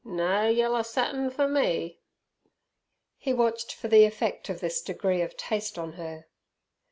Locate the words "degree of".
4.81-5.37